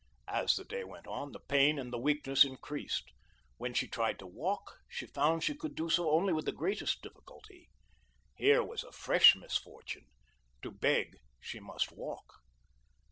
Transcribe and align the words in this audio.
As 0.33 0.55
the 0.55 0.63
day 0.65 0.83
went 0.83 1.05
on, 1.05 1.31
the 1.31 1.39
pain 1.39 1.77
and 1.77 1.93
the 1.93 1.99
weakness 1.99 2.43
increased. 2.43 3.11
When 3.57 3.75
she 3.75 3.87
tried 3.87 4.17
to 4.17 4.25
walk, 4.25 4.79
she 4.89 5.05
found 5.05 5.43
she 5.43 5.53
could 5.53 5.75
do 5.75 5.91
so 5.91 6.09
only 6.09 6.33
with 6.33 6.45
the 6.45 6.51
greatest 6.51 7.03
difficulty. 7.03 7.69
Here 8.33 8.63
was 8.63 8.83
fresh 8.93 9.35
misfortune. 9.35 10.07
To 10.63 10.71
beg, 10.71 11.17
she 11.39 11.59
must 11.59 11.91
walk. 11.91 12.37